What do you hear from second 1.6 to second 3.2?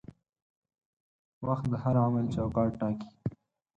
د هر عمل چوکاټ ټاکي.